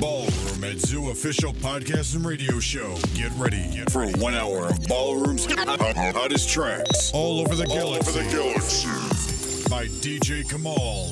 [0.00, 2.96] Ballroom at Zoo official podcast and radio show.
[3.14, 8.18] Get ready Get for one hour of Ballroom's hottest tracks all over the All galaxy.
[8.18, 9.68] over the galaxy.
[9.70, 11.10] by DJ Kamal.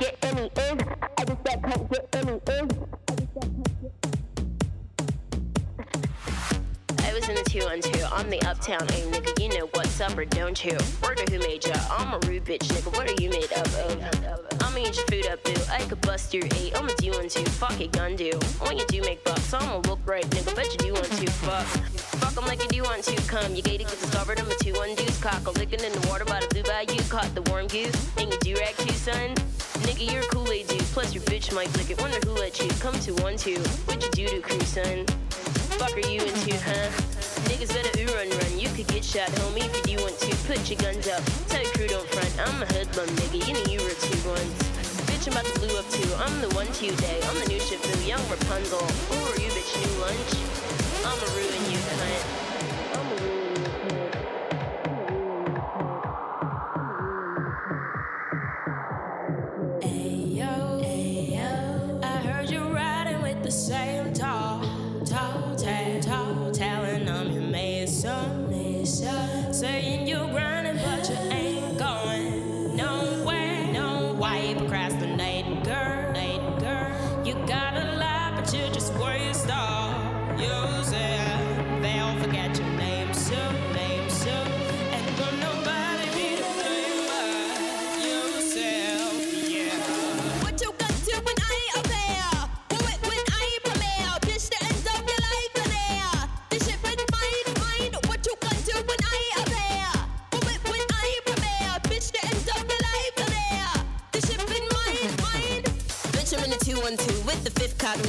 [0.00, 0.80] Get any in.
[1.18, 2.70] I guess that can't get any in.
[7.04, 8.04] I was in the two on two.
[8.10, 9.38] I'm the uptown A nigga.
[9.42, 10.76] You know what's up or don't you?
[11.02, 11.74] Word of who made ya?
[11.90, 12.96] I'm a rude bitch nigga.
[12.96, 14.02] What are you made up of?
[14.24, 14.66] Oh?
[14.66, 15.54] I'ma eat your food up, boo.
[15.70, 16.72] I could bust your eight.
[16.76, 17.44] I'ma do one two.
[17.44, 18.30] Fuck it, gun do.
[18.60, 20.56] When you do make bucks, I'ma look right, nigga.
[20.56, 21.30] Bet you do want to.
[21.30, 21.66] Fuck.
[22.20, 23.16] Fuck 'em like you do want to.
[23.28, 24.40] Come, you gated, get discovered.
[24.40, 25.20] I'm a two one deuce.
[25.20, 27.02] Cock a licking in the water by the blue bayou.
[27.10, 27.94] Caught the warm goose.
[28.16, 29.34] And you do rag too, son.
[29.86, 30.80] Nigga, you're a Kool-Aid dude.
[30.92, 32.00] Plus your bitch might lick it.
[32.00, 33.58] Wonder who let you come to one two.
[33.86, 35.06] What you do to crew, son?
[35.78, 36.90] Fuck are you into, huh?
[37.48, 38.58] Niggas better ooh run run.
[38.58, 40.30] You could get shot, homie, if you do want to.
[40.46, 41.22] Put your guns up.
[41.48, 42.32] Tell your crew don't front.
[42.38, 43.40] I'm a hoodlum, nigga.
[43.46, 44.52] You know you were two ones.
[45.08, 46.10] Bitch, I'm about to blue up too.
[46.20, 47.20] I'm the one you day.
[47.24, 48.78] I'm the new Shifu, young Rapunzel.
[48.78, 49.72] Who are you, bitch?
[49.80, 50.32] New lunch?
[51.06, 52.49] I'ma ruin you, cunt.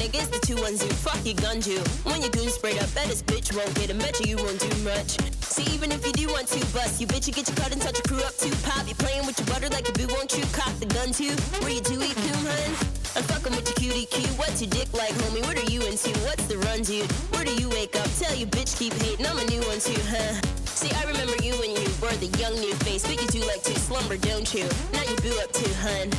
[0.02, 0.92] niggas that you unzoo.
[1.06, 1.78] Fuck your gun you.
[2.10, 4.74] When your goon sprayed up, bet this bitch won't get a match you, won't do
[4.82, 5.22] much.
[5.46, 7.82] See, even if you do want to bust, you bitch, you get your cut and
[7.82, 8.54] touch your crew up too.
[8.66, 10.44] Pop, you playing with your butter like a boo, won't you?
[10.58, 11.36] Cock the gun too.
[11.62, 12.72] Where you do eat coon, hun?
[13.14, 14.34] I'm fucking with your cutie cue.
[14.42, 15.46] What's your dick like, homie?
[15.46, 16.10] What are you into?
[16.26, 17.12] What's the run, dude?
[17.34, 18.10] Where do you wake up?
[18.18, 19.28] Tell you bitch keep hating.
[19.28, 20.34] I'm a new one too, huh?
[20.66, 23.62] See, I remember you when you were the young new face, but you do like
[23.70, 24.66] to slumber, don't you?
[24.94, 26.10] Now you boo up too, hun.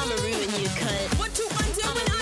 [0.00, 1.18] I'ma ruin you, cunt.
[1.20, 2.21] What you undo when I?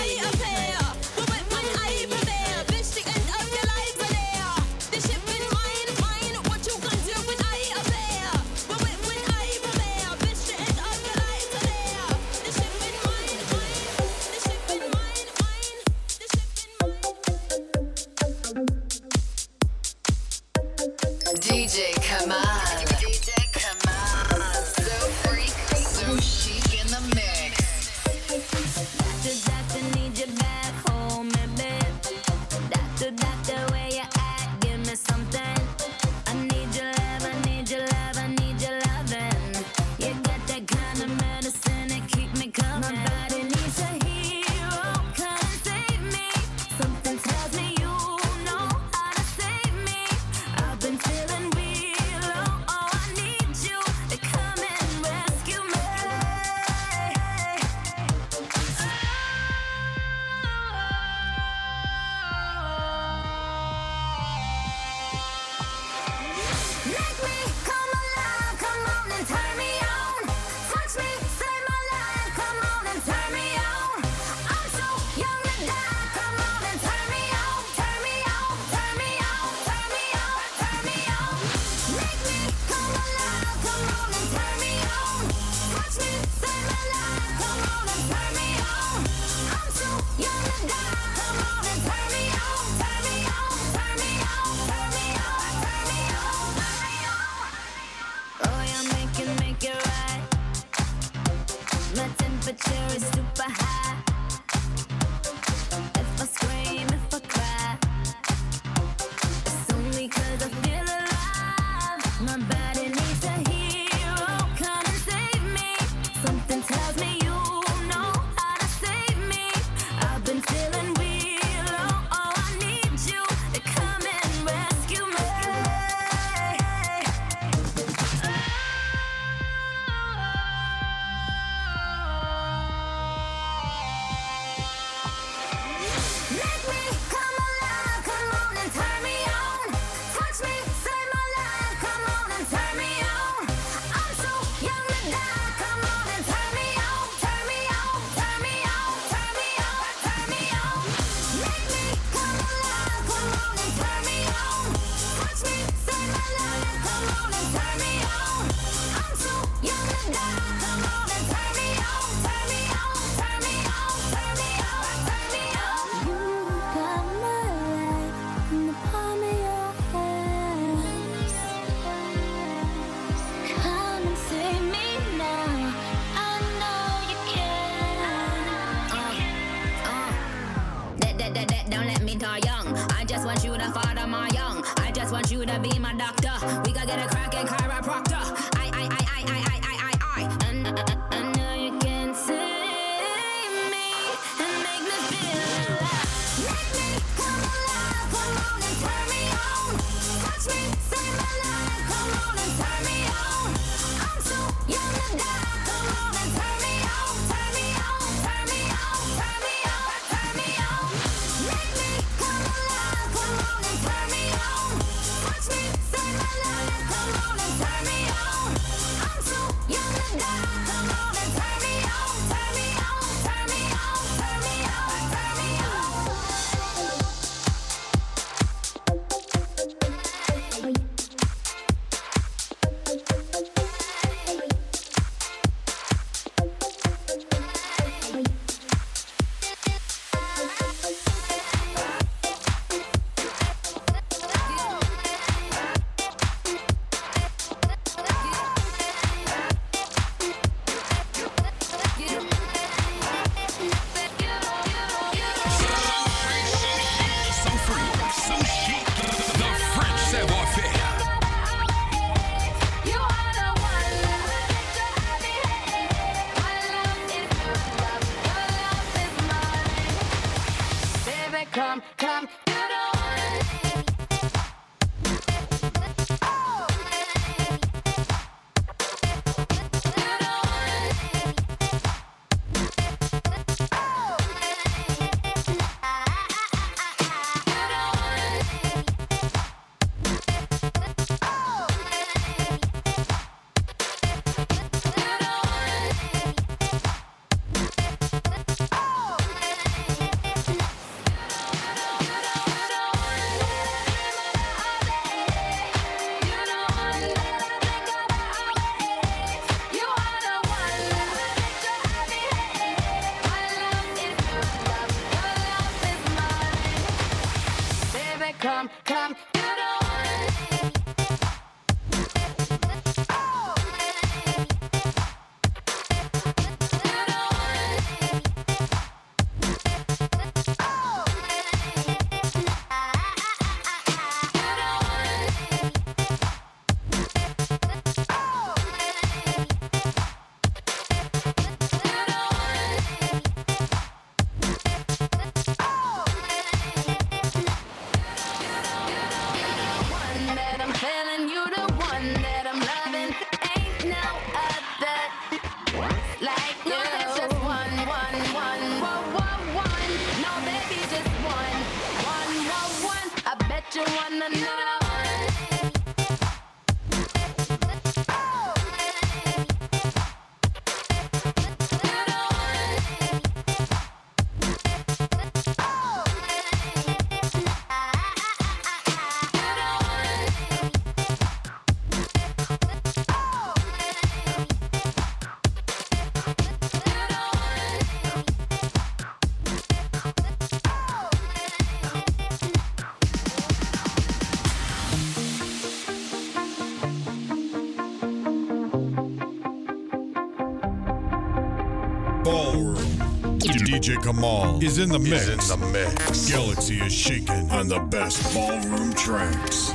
[404.63, 405.27] is in the mix.
[405.27, 406.29] Is in the mix.
[406.29, 409.70] Galaxy is shaking on the best ballroom tracks.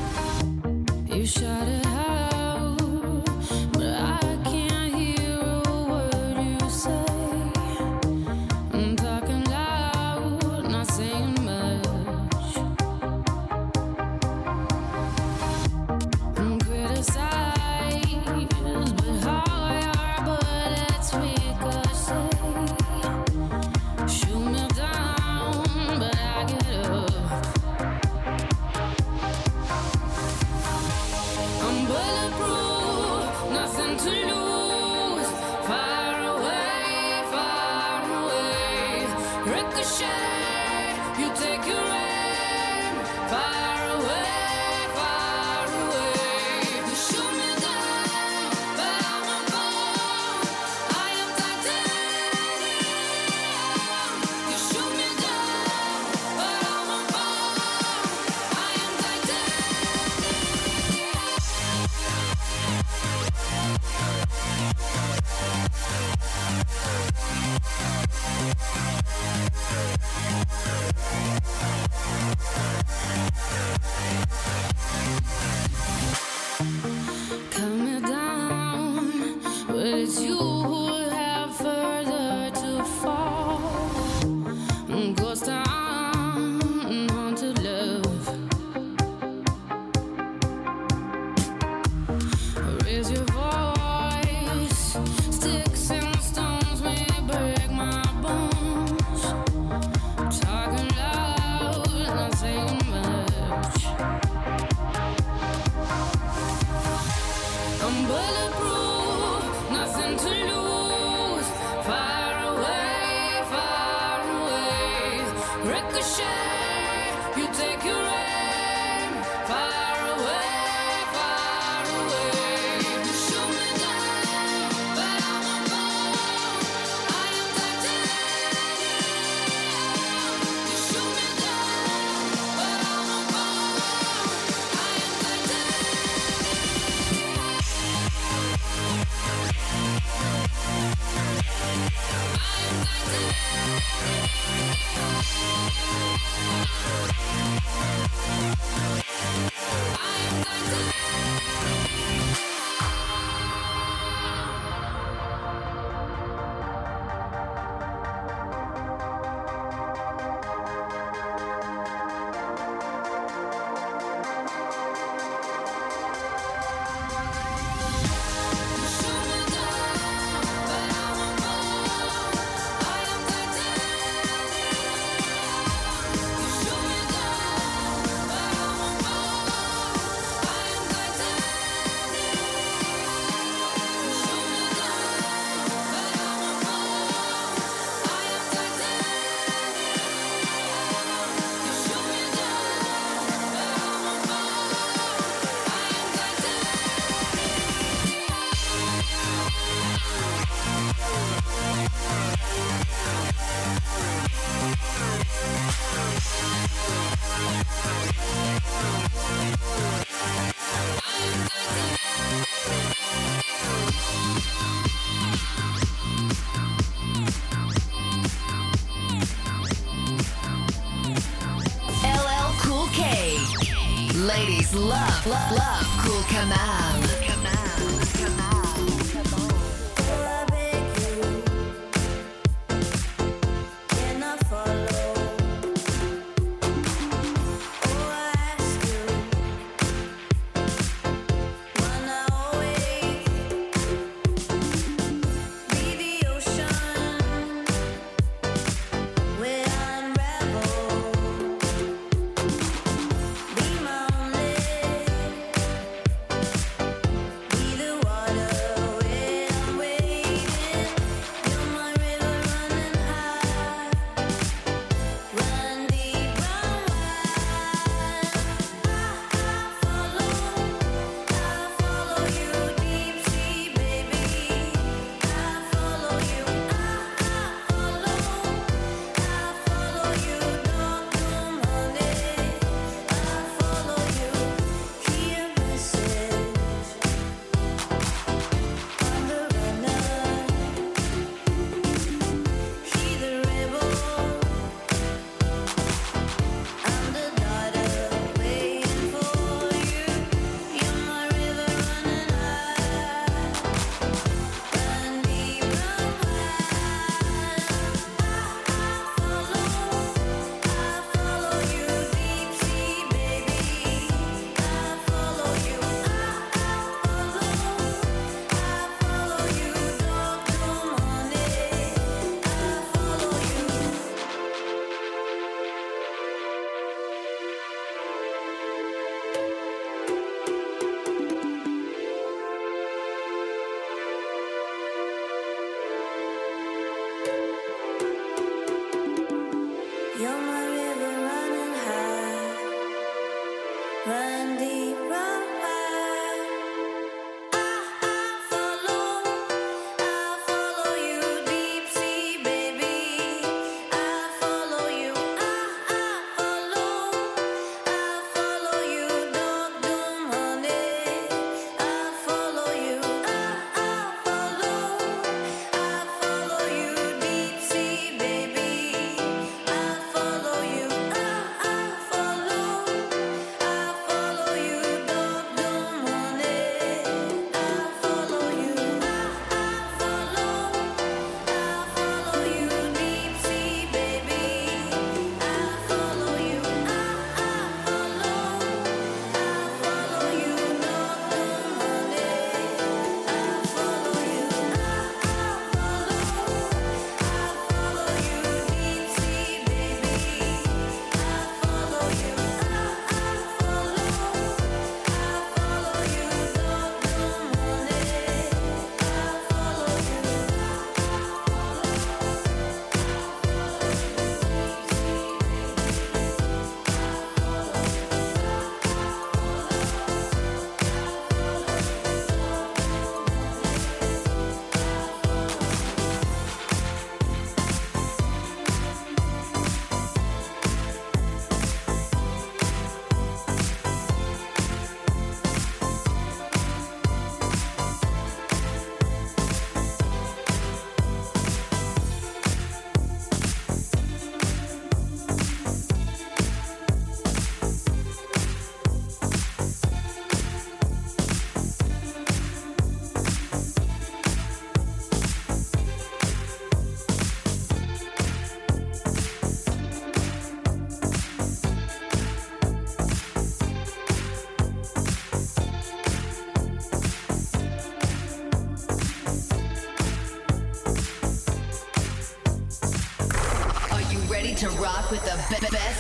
[224.27, 227.01] Ladies love, love, love Cool Kamal.
[227.01, 228.56] Be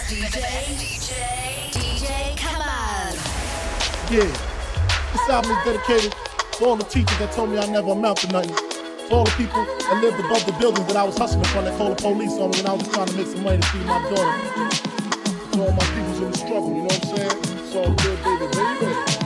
[0.06, 0.38] DJ.
[0.78, 1.10] DJ.
[1.72, 3.12] DJ, come on.
[4.08, 4.22] Yeah.
[5.10, 6.14] This album is dedicated
[6.52, 8.54] to all the teachers that told me I never amount to nothing.
[8.54, 11.76] To all the people that lived above the buildings that I was hustling from that
[11.76, 13.84] called the police on me when I was trying to make some money to feed
[13.84, 14.38] my daughter.
[15.50, 17.38] To all my peoples in the struggle, you know what I'm saying?
[17.58, 19.25] It's all good, baby, baby.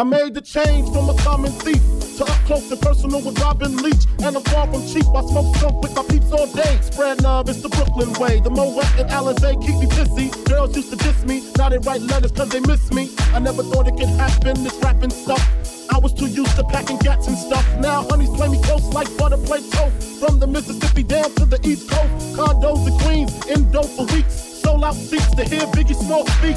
[0.00, 1.76] I made the change from a common thief
[2.16, 4.08] to up close and personal with Robin Leach.
[4.24, 5.04] And I'm far from cheap.
[5.12, 6.78] I smoke skunk with my peeps all day.
[6.80, 8.40] Spread love, it's the Brooklyn way.
[8.40, 10.32] The Moet and Alizé keep me pissy.
[10.48, 13.10] Girls used to diss me, now they write letters cause they miss me.
[13.34, 15.44] I never thought it could happen, this rapping stuff.
[15.92, 17.66] I was too used to packing gats and stuff.
[17.76, 20.18] Now honeys play me close like butter play toast.
[20.18, 22.38] From the Mississippi down to the East Coast.
[22.38, 24.32] Condos in Queens, in dope for weeks.
[24.32, 26.56] Sold out seats to hear Biggie Small speak.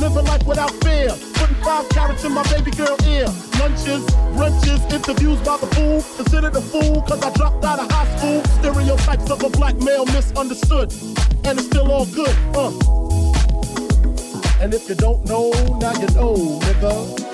[0.00, 1.10] Living life without fear.
[1.34, 3.26] Putting five carats in my baby girl ear.
[3.60, 6.02] Lunches, brunches, interviews by the fool.
[6.16, 8.42] Considered a fool cause I dropped out of high school.
[8.60, 10.90] Stereotypes of a black male misunderstood.
[11.44, 12.72] And it's still all good, uh.
[14.62, 17.29] And if you don't know, now you know, nigga.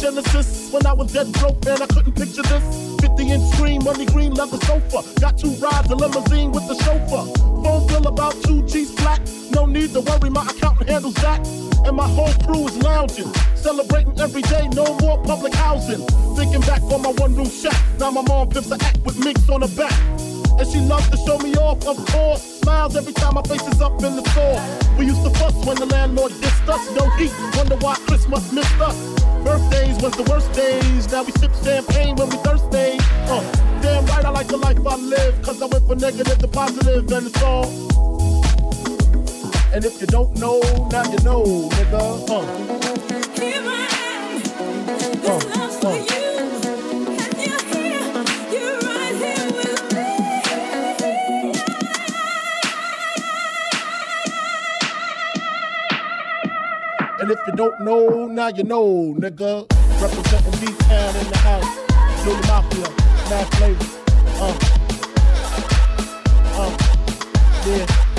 [0.00, 0.72] Genesis.
[0.72, 2.64] When I was dead broke, man, I couldn't picture this.
[3.00, 5.04] 50 inch screen, money green leather sofa.
[5.20, 7.28] Got two rides, a limousine with the chauffeur.
[7.62, 9.20] Phone bill about two G's flat.
[9.50, 11.46] No need to worry, my accountant handles that.
[11.84, 16.00] And my whole crew is lounging, celebrating every day, no more public housing.
[16.34, 17.76] Thinking back on my one room shack.
[17.98, 19.92] Now my mom pimps a act with minks on her back.
[20.58, 22.60] And she loves to show me off, of course.
[22.60, 24.60] Smiles every time my face is up in the store.
[24.96, 26.90] We used to fuss when the landlord dissed us.
[26.96, 29.19] No heat, wonder why Christmas missed us.
[29.44, 31.10] Birthdays was the worst days.
[31.10, 32.98] Now we sip champagne when we thirsty.
[33.28, 33.42] Uh,
[33.80, 35.42] damn right, I like the life I live.
[35.42, 37.66] Cause I went from negative to positive, and it's all.
[39.72, 42.28] And if you don't know, now you know, nigga.
[42.28, 42.80] Uh.
[45.26, 46.19] Uh, uh.
[57.30, 59.64] And if you don't know, now you know, nigga.
[60.02, 62.24] Representing D-Town in the house.
[62.24, 62.90] Junior Mafia,
[63.30, 63.86] Mass Flavor.
[64.40, 64.54] Uh.
[66.58, 66.76] Uh.
[67.68, 68.09] Yeah.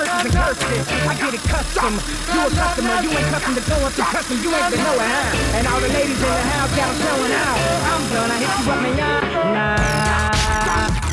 [0.00, 1.94] I get it custom.
[2.32, 4.38] You a customer, you ain't custom to going through custom.
[4.42, 5.08] You ain't been nowhere.
[5.08, 5.56] Huh?
[5.58, 7.58] And all the ladies in the house got them showing out.
[7.82, 8.96] I'm gonna hit you up, man.
[9.54, 11.07] Nah.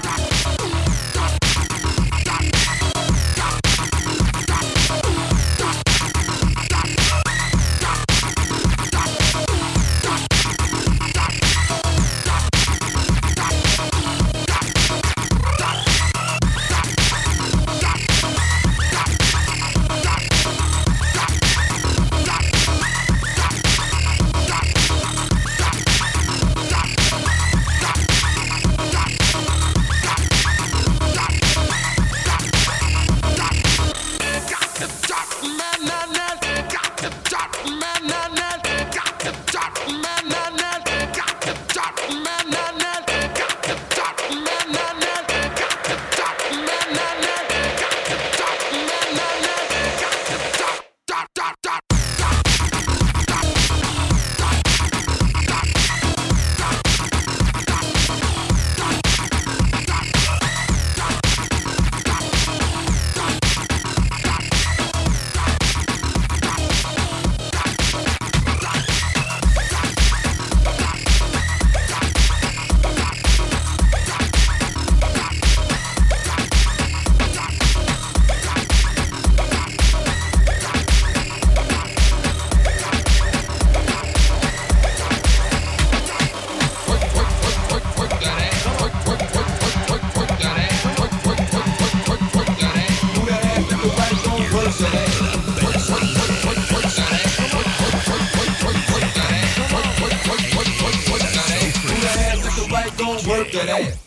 [103.38, 104.04] Work that ass.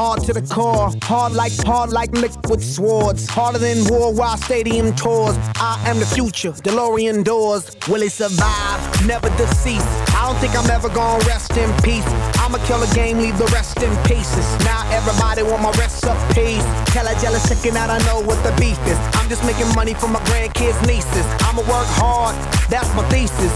[0.00, 0.90] Hard, to the core.
[1.02, 3.28] Hard like, hard like liquid swords.
[3.28, 5.36] Harder than worldwide stadium tours.
[5.56, 7.76] I am the future, DeLorean doors.
[7.86, 8.80] Will it survive?
[9.06, 9.92] Never deceased.
[10.16, 12.08] I don't think I'm ever gonna rest in peace.
[12.40, 14.46] I'ma kill a game, leave the rest in pieces.
[14.64, 16.64] Now everybody want my recipes.
[16.94, 18.98] Tell a jealous chicken out, I know what the beef is.
[19.18, 21.26] I'm just making money for my grandkids, nieces.
[21.44, 22.34] I'ma work hard,
[22.72, 23.52] that's my thesis.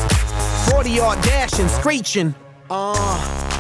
[0.71, 2.35] 40 yard dashing, screeching.
[2.69, 3.54] Uh,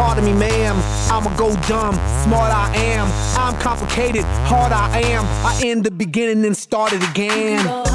[0.00, 0.76] pardon me, ma'am.
[1.12, 1.94] I'ma go dumb.
[2.24, 3.06] Smart I am.
[3.38, 4.24] I'm complicated.
[4.48, 5.24] Hard I am.
[5.44, 7.89] I end the beginning and start it again.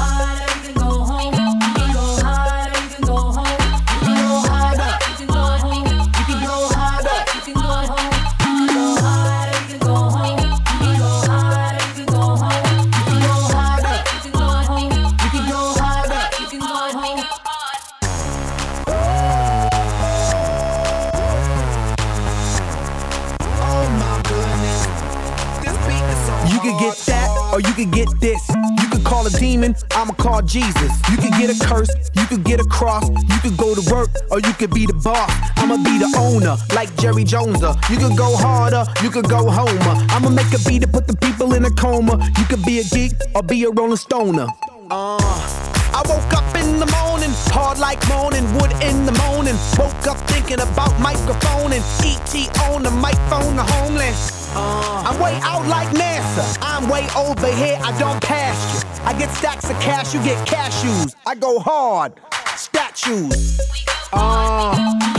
[27.76, 28.48] Could get this.
[28.80, 30.90] You could call a demon, I'ma call Jesus.
[31.10, 33.06] You could get a curse, you could get a cross.
[33.08, 35.30] You could go to work, or you could be the boss.
[35.58, 37.76] I'ma be the owner, like Jerry Joneser.
[37.90, 39.94] You could go harder, you could go homer.
[40.08, 42.16] I'ma make a beat to put the people in a coma.
[42.38, 44.46] You could be a geek, or be a rolling stoner.
[44.90, 45.65] Uh,
[45.96, 49.56] I woke up in the morning, hard like moaning, wood in the morning.
[49.78, 52.34] Woke up thinking about microphone and ET
[52.68, 54.14] on the microphone, the homeland.
[54.52, 56.58] Uh, I'm way out like NASA.
[56.60, 59.04] I'm way over here, I don't pass you.
[59.06, 61.14] I get stacks of cash, you get cashews.
[61.24, 62.12] I go hard,
[62.56, 63.58] statues.
[64.12, 65.15] Uh,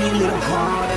[0.00, 0.89] Give it to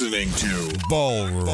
[0.00, 1.44] listening to Ballroom.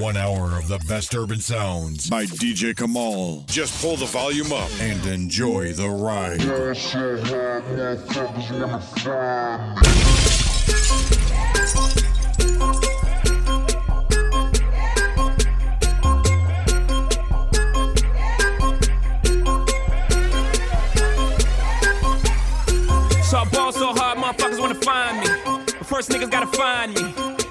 [0.00, 3.44] One hour of the best urban sounds by DJ Kmal.
[3.46, 6.40] Just pull the volume up and enjoy the ride.
[6.40, 6.72] So
[23.38, 25.26] I ball so hard, motherfuckers wanna find me.
[25.44, 27.29] But first niggas gotta find me.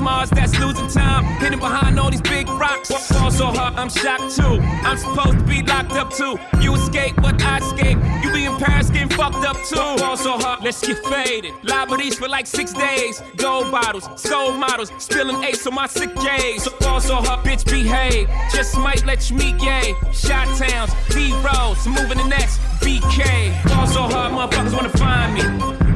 [0.00, 1.24] Mars that's losing time.
[1.40, 2.88] Hidden behind all these big rocks.
[3.12, 4.60] Ball so hard, I'm shocked too.
[4.86, 6.38] I'm supposed to be locked up too.
[6.60, 7.98] You escape, but I escape.
[8.22, 9.76] You be in Paris getting fucked up too.
[9.76, 11.52] Ball so hard, let's get faded.
[11.62, 13.22] Liberties for like six days.
[13.36, 14.92] Gold bottles, skull models.
[14.98, 16.68] Spilling ace on my sick days.
[16.80, 18.28] Ball so hard, bitch behave.
[18.52, 19.94] Just might let you meet gay.
[20.12, 22.58] Shot towns, B rolls, moving the next.
[22.80, 23.64] BK.
[23.68, 25.42] Ball so hard, motherfuckers wanna find me.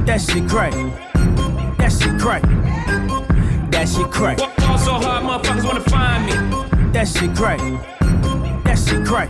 [0.05, 0.73] That shit crack.
[1.77, 3.32] That shit crack.
[3.83, 4.37] That shit crack.
[4.37, 6.31] Ball so hard, motherfuckers wanna find me.
[6.93, 7.59] That shit crack.
[8.63, 9.27] That shit crack.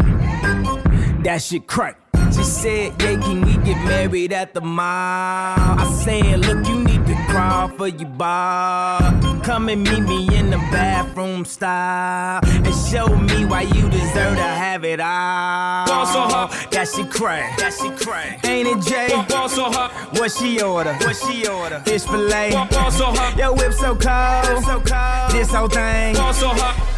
[1.24, 1.98] That shit crack.
[2.32, 4.86] She said, Yeah, can we get married at the mall?
[4.86, 6.93] I said, Look, you need to
[7.34, 9.44] crawl for you, Bob.
[9.44, 14.50] Come and meet me in the bathroom style and show me why you deserve to
[14.64, 15.88] have it all.
[15.88, 16.52] Ball so hard.
[16.72, 17.58] That shit crack.
[17.58, 18.46] That shit crack.
[18.46, 19.10] Ain't it, Jay?
[19.28, 19.92] Ball so hard.
[20.18, 20.94] What she order?
[20.94, 21.80] What she order?
[21.80, 22.52] Fish fillet.
[22.52, 24.64] Ball so hot, Yo, whip so cold.
[24.64, 25.32] So cold.
[25.32, 26.16] This whole thing.
[26.16, 26.93] Ball so hard.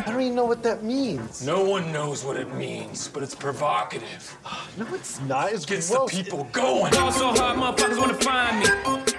[0.00, 1.44] I don't even know what that means.
[1.44, 4.36] No one knows what it means, but it's provocative.
[4.78, 5.52] No, it's not.
[5.52, 6.10] It's Gets gross.
[6.10, 6.92] the people going.
[6.92, 9.12] Ball so hard, motherfuckers wanna find me.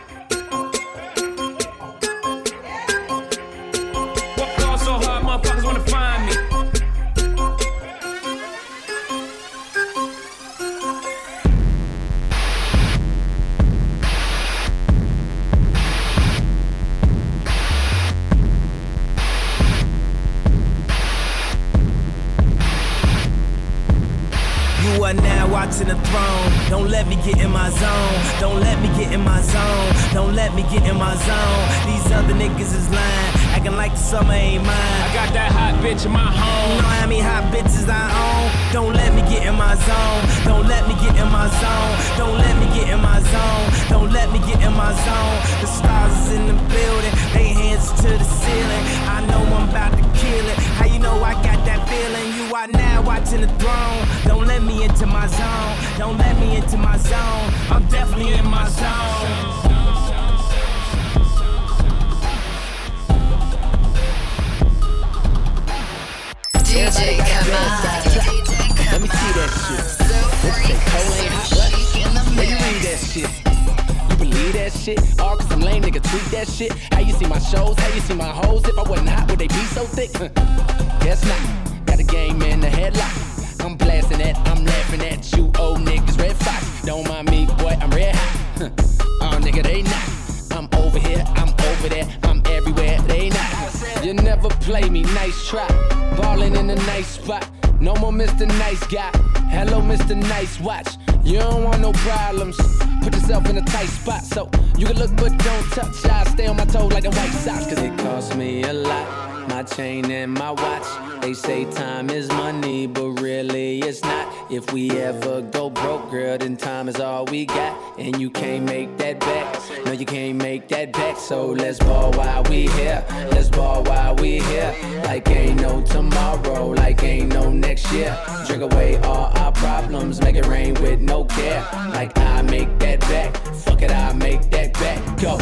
[109.82, 110.90] Chain and my watch.
[111.22, 114.26] They say time is money, but really it's not.
[114.52, 117.74] If we ever go broke, girl, then time is all we got.
[117.98, 119.48] And you can't make that back.
[119.86, 121.18] No, you can't make that back.
[121.18, 123.04] So let's ball while we here.
[123.34, 124.72] Let's ball while we here.
[125.06, 128.12] Like ain't no tomorrow, like ain't no next year.
[128.48, 131.62] Drink away all our problems, make it rain with no care.
[131.98, 133.36] Like I make that back.
[133.66, 135.00] Fuck it, I make that back.
[135.26, 135.36] Go.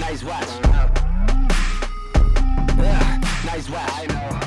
[0.00, 0.67] Nice watch.
[3.48, 3.90] Nice watch.
[3.94, 4.40] I know.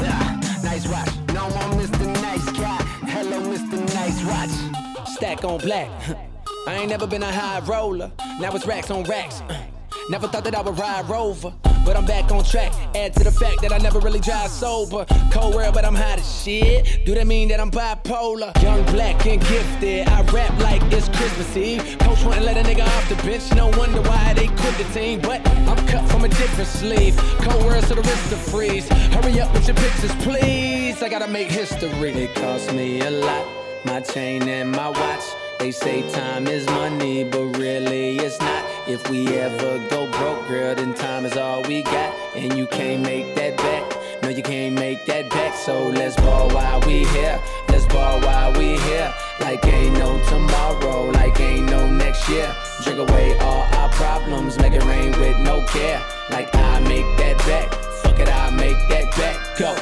[0.00, 1.08] Ah, nice watch.
[1.28, 2.04] No more Mr.
[2.20, 2.82] Nice Guy.
[3.06, 3.78] Hello, Mr.
[3.94, 5.06] Nice Watch.
[5.08, 5.88] Stack on black.
[6.66, 8.10] I ain't never been a high roller.
[8.40, 9.40] Now it's racks on racks.
[10.10, 11.54] Never thought that I would ride Rover,
[11.84, 12.72] but I'm back on track.
[12.94, 15.04] Add to the fact that I never really drive sober.
[15.30, 17.04] Cold world, but I'm hot as shit.
[17.04, 18.50] Do that mean that I'm bipolar?
[18.62, 20.08] Young, black, and gifted.
[20.08, 21.96] I rap like it's Christmas Eve.
[22.00, 23.52] Coach wouldn't let a nigga off the bench.
[23.54, 25.20] No wonder why they quit the team.
[25.20, 27.16] But I'm cut from a different sleeve.
[27.40, 28.88] Cold world, so the wrist to freeze.
[28.88, 31.02] Hurry up with your pictures, please.
[31.02, 32.12] I gotta make history.
[32.12, 33.46] It cost me a lot.
[33.84, 35.24] My chain and my watch.
[35.58, 38.71] They say time is money, but really it's not.
[38.88, 42.12] If we ever go broke, girl, then time is all we got.
[42.34, 44.22] And you can't make that back.
[44.22, 45.54] No, you can't make that back.
[45.54, 47.40] So let's ball while we here.
[47.68, 49.14] Let's ball while we here.
[49.38, 52.52] Like ain't no tomorrow, like ain't no next year.
[52.82, 56.02] Drink away all our problems, make it rain with no care.
[56.30, 57.72] Like I make that back.
[58.02, 59.58] Fuck it, I make that back.
[59.58, 59.76] Go.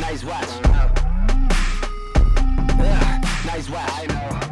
[0.00, 0.48] Nice watch.
[2.80, 4.51] Ah, nice watch.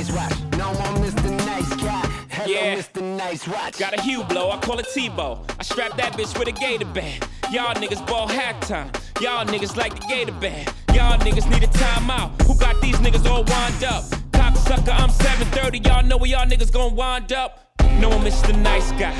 [0.00, 0.40] Nice watch.
[0.56, 1.30] No more Mr.
[1.44, 2.06] Nice Guy.
[2.30, 2.76] Hello, Yeah.
[2.76, 3.02] Mr.
[3.18, 3.78] Nice Watch.
[3.78, 5.44] Got a Hublot, I call it Tebow.
[5.58, 7.28] I strap that bitch with a gator band.
[7.52, 8.88] Y'all niggas ball halftime.
[9.20, 10.72] Y'all niggas like the gator band.
[10.94, 12.30] Y'all niggas need a timeout.
[12.46, 14.04] Who got these niggas all wind up?
[14.32, 15.80] Cocksucker, I'm 730.
[15.80, 17.74] Y'all know where y'all niggas gon' wind up.
[17.98, 18.56] No, I'm Mr.
[18.58, 19.12] Nice Guy.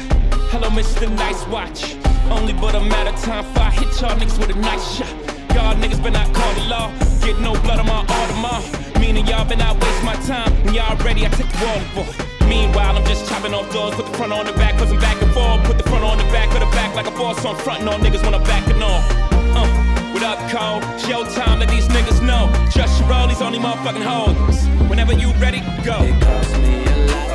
[0.48, 1.14] Hello, Mr.
[1.14, 1.94] Nice Watch.
[2.30, 5.29] Only but a matter of time before I hit y'all niggas with a nice shot.
[5.60, 6.88] Y'all niggas been out call the law.
[7.20, 8.64] Get no blood on my Audemars.
[8.98, 10.50] Meaning y'all been out waste my time.
[10.64, 12.46] When y'all ready, I take the ball for.
[12.46, 13.94] Meanwhile, I'm just chopping off doors.
[13.94, 15.62] Put the front on the back, cause I'm back and forth.
[15.64, 17.42] Put the front on the back of the back like a boss.
[17.42, 19.04] So I'm frontin' on niggas when I'm backing off.
[19.52, 19.68] Uh,
[20.14, 20.80] what up, Cole?
[21.04, 22.48] Showtime, let these niggas know.
[22.70, 24.64] Trust your roll, these only motherfucking hoes.
[24.88, 26.00] Whenever you ready, go.
[26.00, 27.29] It cost me a lot.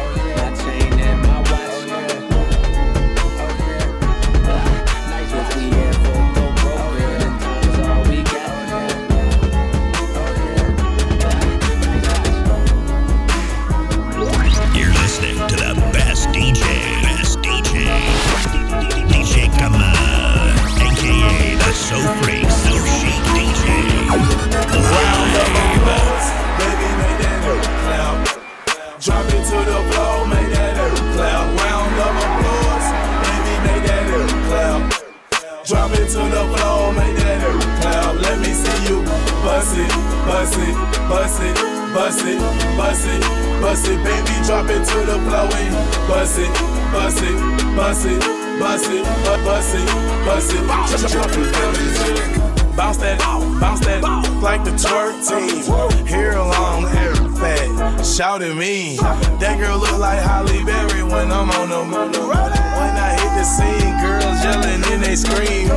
[40.25, 40.75] Bust it,
[41.09, 41.55] bust it,
[41.93, 42.39] bust it,
[42.77, 43.21] bust it,
[43.61, 43.97] bust it.
[44.03, 45.75] Baby, drop it to the floor and
[46.07, 46.49] bust it,
[46.91, 47.37] bust it,
[47.75, 48.19] bust it,
[48.59, 49.87] bust it, bu- bust it,
[50.25, 51.11] bust it.
[51.11, 52.41] Drop it, baby.
[52.75, 53.19] Bounce that,
[53.61, 54.01] bounce that,
[54.41, 55.63] like the twerk team.
[56.05, 58.97] Hair long, hair fat, shout at me.
[59.39, 62.11] That girl look like Halle Berry when I'm on the moon.
[62.11, 65.69] When I hit the scene, girls yelling and they scream.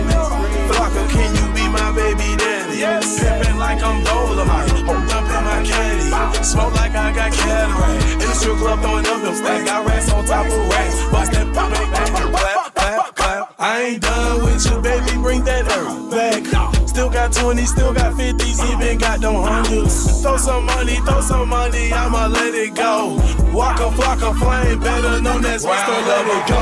[0.72, 2.57] Flocka, can you be my baby daddy?
[2.78, 3.18] Yes.
[3.18, 6.44] Pimpin' like I'm Dolomite, hold up in my caddy.
[6.44, 8.04] Smoke like I got cataract.
[8.12, 9.64] In the strip club throwing up them stacks.
[9.64, 10.94] Got racks on top of racks.
[11.10, 13.54] Bust that pop, that clap, clap, clap.
[13.58, 15.20] I ain't done with you, baby.
[15.20, 16.46] Bring that earth back.
[16.86, 20.22] Still got 20, still got 50s, even got them hundreds.
[20.22, 23.18] Throw some money, throw some money, I'ma let it go.
[23.52, 25.94] Waka Flocka Flame, better known as Mr.
[26.06, 26.60] Let It Go.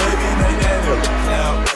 [0.00, 1.73] Baby, make that earth clap.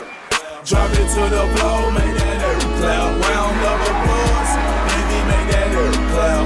[0.69, 3.09] Drop it to the floor, make that earth clap.
[3.25, 4.53] Round of applause,
[4.85, 6.45] baby, make that earth clap.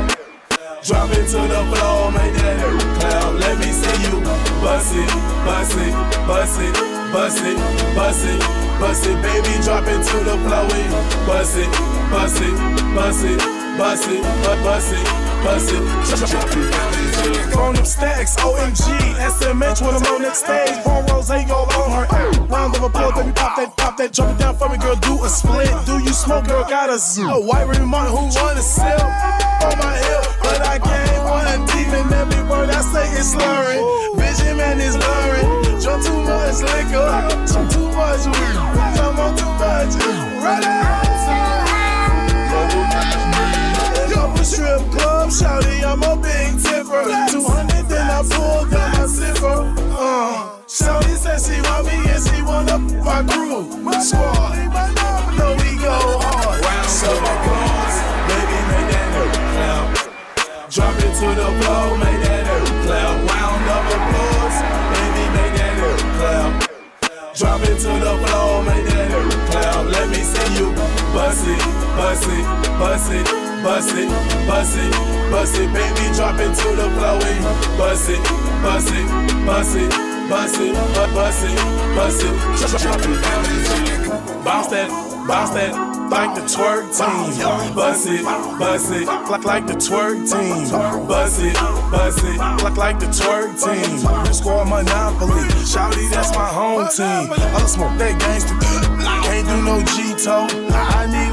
[0.87, 3.35] Drop it to the floor, make that earth clap.
[3.43, 4.23] Let me see you
[4.63, 5.11] bust it,
[5.43, 5.91] bust it,
[6.23, 6.75] bust it,
[7.11, 7.59] bust it,
[7.99, 8.39] bust it,
[8.79, 10.71] bust it, baby, drop it to the floor.
[10.71, 11.67] and Bust it,
[12.07, 12.55] bust it,
[12.95, 13.43] bust it,
[13.75, 14.23] bust it,
[14.63, 15.83] bust it, bust it,
[16.31, 17.55] drop it.
[17.55, 18.87] Phone them stacks, OMG,
[19.19, 20.83] SMH when I'm on that stage.
[20.85, 22.31] Born Rose all on her.
[22.47, 24.97] Round of applause, baby, pop that, pop that, drop it down for me, girl.
[24.97, 25.71] Do a split.
[25.87, 26.65] Do you smoke, girl?
[26.69, 26.99] Got a.
[27.23, 29.03] A white Martin who wanna sell
[29.67, 33.83] on my hip, but I can't one deep in every word I say is slurring.
[34.17, 35.81] Vision man is blurring.
[35.83, 37.11] Drunk too much liquor,
[37.51, 38.57] drunk too much weed,
[39.03, 39.93] I'm on too much.
[40.43, 41.03] Right out.
[44.33, 47.05] Up a strip club, shouty, I'm a big tipper.
[47.05, 49.61] 200, then I pull down my zipper.
[49.93, 53.69] Uh, shouty said she want me and she want up my crew.
[53.85, 54.57] My squad,
[55.37, 55.93] know we go
[56.25, 56.65] hard.
[56.65, 59.85] Round of applause, baby, make that earth clap.
[60.73, 63.13] Drop it to the floor, make that earth clap.
[63.29, 64.59] Round of applause,
[64.97, 66.53] baby, make that earth clap.
[67.37, 69.93] Drop it to the floor, make that earth clap.
[69.93, 70.73] Let me see you
[71.13, 71.61] bust it,
[72.01, 72.45] bust it,
[72.81, 74.09] bust it, bust it,
[74.47, 74.93] bust it,
[75.31, 76.15] bust it, baby.
[76.17, 78.23] Drop it to the floor, and bust it,
[78.63, 79.07] bust it,
[79.47, 79.91] bust it,
[80.29, 81.57] bust it, bu- bust it,
[81.97, 84.45] bust it, drop it.
[84.45, 84.89] Bounce that,
[85.29, 85.73] bounce that,
[86.11, 87.75] like the twerk team.
[87.75, 88.25] Bust it,
[88.59, 90.69] bust it, like like the twerk team.
[91.07, 91.55] Bust it,
[91.91, 93.99] bust it, like like the twerk team.
[94.33, 97.33] Score Monopoly, Shouty, that's my home team.
[97.55, 98.57] I'll smoke that gangster.
[99.25, 100.49] Can't do no G-toe.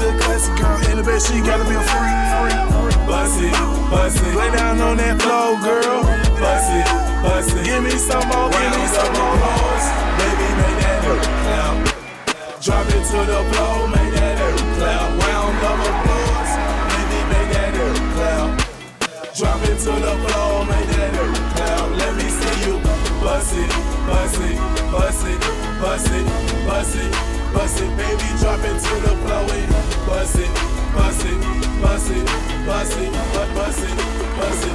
[0.00, 1.20] A classic girl in the bed.
[1.20, 2.80] She gotta be a free.
[3.04, 3.52] Bust it,
[3.92, 4.34] bust it.
[4.34, 6.02] Lay down on that floor, girl.
[6.40, 6.88] Bust it,
[7.20, 7.64] bust it.
[7.68, 9.36] Give me some more, give me some more.
[10.16, 11.76] Baby, make that earth clap.
[12.64, 15.08] Drop it to the floor, make that earth clap.
[15.20, 16.52] Round of applause,
[16.96, 18.48] baby, make that earth clap.
[19.36, 21.84] Drop it to the floor, make that earth clap.
[22.00, 22.80] Let me see you
[23.20, 23.68] bust it,
[24.08, 24.56] bust it,
[24.88, 25.40] bust it,
[25.80, 26.24] bust it, bust it,
[26.66, 28.26] bust it, baby.
[28.40, 29.46] Drop it to the floor,
[30.06, 30.50] bust it,
[30.94, 31.38] bust it,
[31.82, 32.24] bust it,
[32.66, 33.96] bust it, bu- bust it,
[34.38, 34.74] bust it.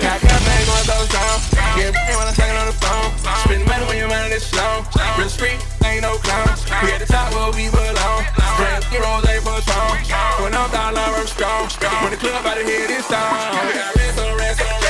[0.00, 1.38] Got got bang going so strong.
[1.76, 3.10] Get paid when I'm talking on the phone.
[3.44, 4.84] Spend money when your money this slow.
[5.18, 6.54] Real street, ain't no clown.
[6.82, 8.24] We at the top where we belong.
[8.56, 9.98] Brand new rose ain't for strong.
[10.42, 11.68] When I'm down, I'm strong.
[12.02, 13.34] When the club out of here, this song.
[13.66, 14.66] We got rest on rest on.
[14.82, 14.87] Rest,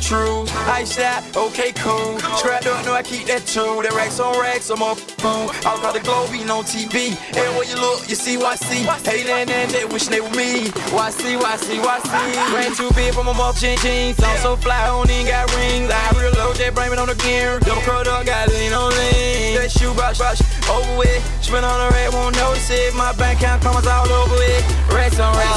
[0.00, 0.46] my.
[0.70, 2.18] Ice out, okay, cool.
[2.38, 3.82] Scrap up, know I keep that too.
[3.82, 5.50] That racks on racks, I'm up food.
[5.66, 7.16] All about the globe, being on TV.
[7.36, 8.86] Everywhere you look, you see YC.
[9.04, 10.68] Hey, and then they wish they were me.
[10.94, 12.54] YC, YC, YC.
[12.54, 14.20] Ran too big for my muff chin jeans.
[14.22, 15.90] I'm so fly, I don't even got rings.
[15.90, 17.60] I real low, they bring it on the gear.
[17.60, 19.56] Double curled up, got lean on lean.
[19.56, 21.20] That shoe brush, brush, over with.
[21.42, 22.94] Spin on the red, won't notice it.
[22.94, 24.62] My bank account comments all over it.
[24.92, 25.49] Racks on racks.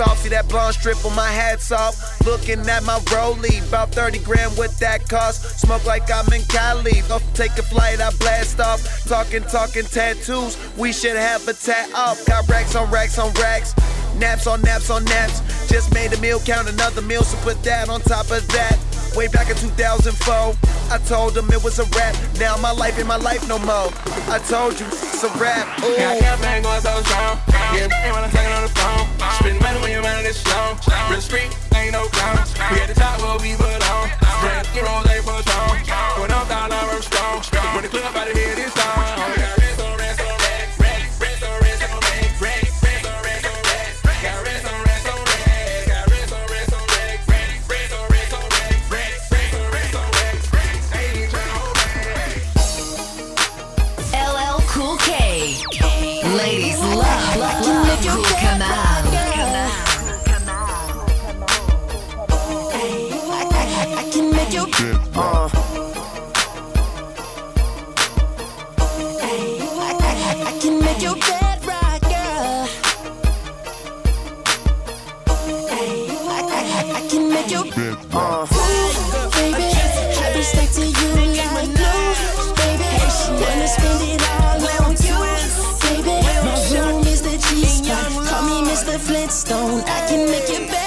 [0.00, 0.18] On, off.
[0.18, 2.20] See that blonde strip on my hats off.
[2.26, 5.60] Looking at my rollie, about 30 grand with that cost.
[5.60, 7.00] Smoke like I'm in Cali.
[7.10, 8.80] Off, take a flight, I blast off.
[9.06, 10.56] Talking, talking tattoos.
[10.76, 12.24] We should have a tat off.
[12.26, 13.74] Got racks on racks on racks.
[14.18, 15.40] Naps on naps on naps.
[15.68, 18.95] Just made a meal, count another meal, so put that on top of that.
[19.16, 20.12] Way back in 2004,
[20.92, 22.14] I told them it was a rap.
[22.38, 23.88] Now my life ain't my life no more.
[24.28, 25.64] I told you it's a rap.
[25.80, 25.96] Ooh.
[25.96, 27.40] Got bang going so strong.
[27.72, 29.08] Get paid when I'm talking on the phone.
[29.40, 30.76] Spend money when your money this slow.
[31.08, 32.44] Real street, ain't no clown.
[32.70, 34.12] We at the top where we belong.
[34.44, 35.80] Brand new rose ain't for strong.
[36.20, 37.40] When I'm down, I'm strong.
[37.72, 39.45] When the club out of here, this song.
[65.18, 65.48] Uh.
[70.44, 72.68] I can make your bed right, girl.
[76.92, 77.64] I can make your
[78.12, 78.46] uh.
[79.32, 79.64] baby.
[80.20, 81.08] I be stuck to you
[81.54, 82.12] like glue,
[82.60, 82.84] baby.
[83.40, 85.16] Wanna spend it all on you,
[85.80, 86.16] baby.
[86.44, 88.12] My room is the G spot.
[88.28, 88.98] Call me Mr.
[88.98, 89.80] Flintstone.
[89.86, 90.85] I can make your bed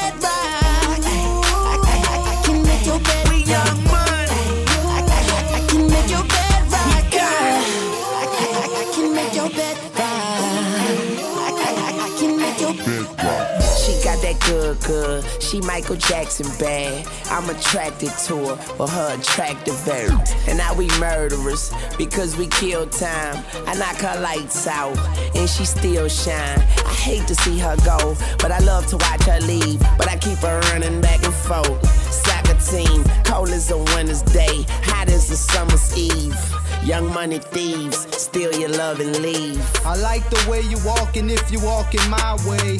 [14.33, 15.41] that good, good.
[15.41, 17.07] She Michael Jackson bad.
[17.25, 20.09] I'm attracted to her for her attractive air.
[20.47, 23.43] And now we murderers because we kill time.
[23.67, 24.97] I knock her lights out
[25.35, 26.59] and she still shine.
[26.59, 29.79] I hate to see her go, but I love to watch her leave.
[29.97, 31.85] But I keep her running back and forth.
[32.11, 36.37] Soccer team, cold as a winter's day, hot as a summer's eve.
[36.83, 39.59] Young money thieves, steal your love and leave.
[39.85, 42.79] I like the way you walking if you walking my way.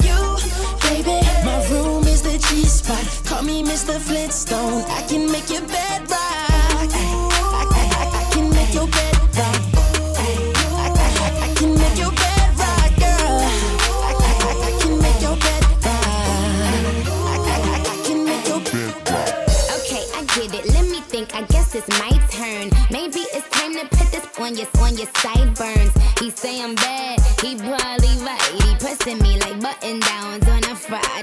[2.59, 3.05] spot.
[3.25, 3.97] Call me Mr.
[3.99, 4.83] Flintstone.
[4.87, 6.19] I can make your bed rock.
[6.19, 6.21] I,
[8.33, 9.15] can make your bed.
[9.37, 9.39] I,
[11.55, 12.55] can make your bed
[12.99, 13.39] girl.
[13.39, 13.41] I,
[14.79, 15.63] can make your bed.
[15.83, 15.85] I,
[18.05, 18.93] can make your bed.
[19.79, 20.65] Okay, I get it.
[20.73, 21.33] Let me think.
[21.35, 22.69] I guess it's my turn.
[22.91, 25.91] Maybe it's time to put this on your on your sideburns.
[26.19, 27.19] He say I'm bad.
[27.41, 28.41] He probably right.
[28.63, 31.20] He pressing me like button downs on a Friday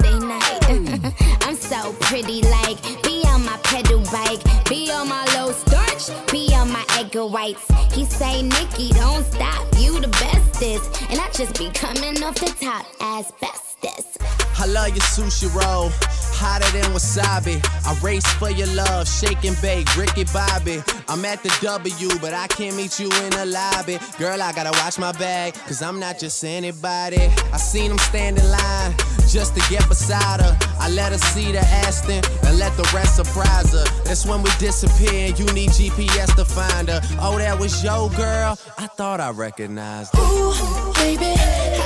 [1.83, 6.70] so pretty, like be on my pedal bike, be on my low starch, be on
[6.70, 7.66] my egg whites.
[7.93, 9.66] He say, Nicki, don't stop.
[9.76, 13.33] You the bestest, and I just be coming off the top as
[13.81, 14.39] bestest.
[14.61, 15.91] I love your sushi roll,
[16.35, 17.62] hotter than wasabi.
[17.87, 20.83] I race for your love, shake and bake, Ricky Bobby.
[21.09, 23.99] I'm at the W, but I can't meet you in the lobby.
[24.18, 27.20] Girl, I gotta watch my bag, cause I'm not just anybody.
[27.53, 28.95] I seen him stand in line
[29.29, 30.59] just to get beside her.
[30.81, 33.85] I let her see the Aston and let the rest surprise her.
[34.05, 37.01] That's when we disappear and you need GPS to find her.
[37.20, 38.59] Oh, that was your girl?
[38.76, 40.22] I thought I recognized her.
[40.22, 41.32] Ooh, baby,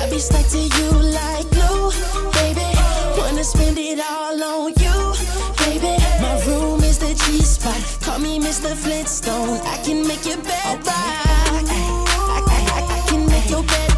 [0.01, 1.93] I be stuck to you like glue,
[2.39, 2.69] baby.
[3.19, 4.97] Wanna spend it all on you,
[5.65, 5.95] baby.
[6.21, 7.81] My room is the G spot.
[8.01, 8.75] Call me Mr.
[8.75, 9.61] Flintstone.
[9.67, 10.81] I can make your bed.
[10.87, 11.63] I,
[12.29, 13.92] I, I, I can make your bed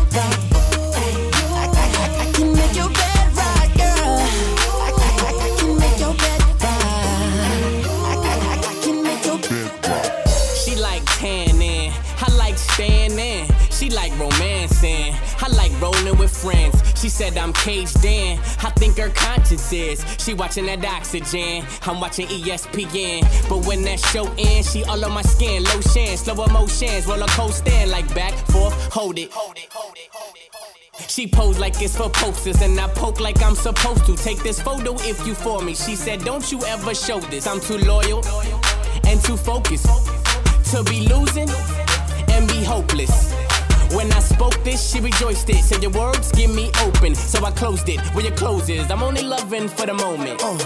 [15.81, 16.75] rolling with friends.
[17.01, 20.05] She said I'm caged in, I think her conscience is.
[20.19, 23.49] She watching that oxygen, I'm watching ESPN.
[23.49, 27.87] But when that show ends, she all on my skin, lotion, slow emotions, roller coaster,
[27.87, 29.33] like back, forth, hold it.
[31.09, 34.17] She pose like it's for posters, and I poke like I'm supposed to.
[34.17, 35.75] Take this photo if you for me.
[35.75, 37.47] She said, Don't you ever show this.
[37.47, 38.25] I'm too loyal
[39.07, 39.87] and too focused
[40.71, 41.49] to be losing
[42.31, 43.44] and be hopeless.
[43.93, 45.63] When I spoke this, she rejoiced it.
[45.63, 48.01] Said your words give me open, so I closed it.
[48.15, 50.41] Where your clothes is, I'm only loving for the moment.
[50.43, 50.59] Uh,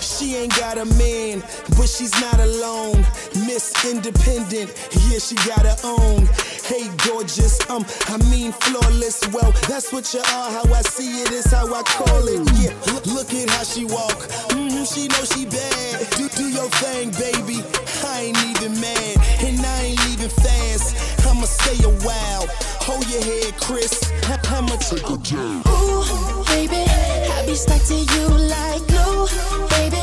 [0.00, 1.42] she ain't got a man,
[1.76, 3.04] but she's not alone.
[3.46, 4.70] Miss Independent,
[5.08, 6.26] yeah, she got her own.
[6.64, 9.26] Hey, gorgeous, um, I mean flawless.
[9.32, 10.50] Well, that's what you are.
[10.50, 12.40] How I see it is how I call it.
[12.60, 12.72] Yeah,
[13.12, 14.18] look, at how she walk.
[14.52, 16.06] hmm she know she bad.
[16.16, 17.64] Do do your thing, baby.
[18.04, 21.26] I ain't even mad, and I ain't leaving fast.
[21.26, 22.46] I'ma stay a while.
[22.82, 24.12] Hold your head, Chris.
[24.48, 25.66] I'ma take a jab.
[25.66, 26.84] Ooh, baby,
[27.32, 29.26] I be stuck to you like glue,
[29.70, 30.02] baby.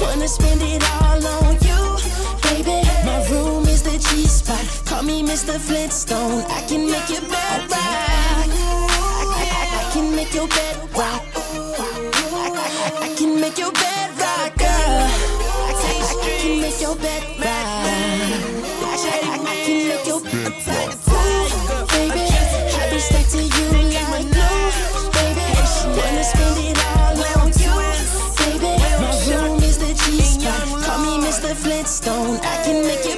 [0.00, 1.80] Wanna spend it all on you,
[2.42, 2.86] baby.
[3.04, 4.64] My room is the G spot.
[4.86, 5.58] Call me Mr.
[5.58, 6.44] Flintstone.
[6.48, 7.80] I can make your bed rock.
[7.80, 8.48] I,
[9.38, 11.22] I, I can make your bed rock.
[11.34, 12.10] I,
[12.58, 14.68] I, I can make your bed rock, girl.
[14.68, 18.81] I, I, I can make your bed rock
[20.12, 20.20] you.
[20.20, 22.20] I'm baby.
[22.20, 23.66] I be stuck to you
[24.12, 25.46] like glue, baby.
[25.96, 27.74] Wanna spend it all on you,
[28.38, 28.72] baby.
[29.00, 30.82] My room is the G spot.
[30.84, 31.54] Call me Mr.
[31.54, 32.38] Flintstone.
[32.42, 33.11] I can make it.